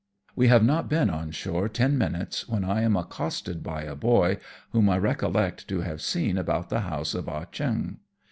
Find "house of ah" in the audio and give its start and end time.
6.79-7.45